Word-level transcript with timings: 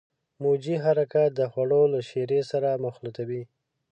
موجي 0.43 0.75
حرکات 0.83 1.29
د 1.35 1.41
خوړو 1.51 1.81
له 1.93 1.99
شیرې 2.09 2.41
سره 2.51 2.69
مخلوطوي. 2.85 3.43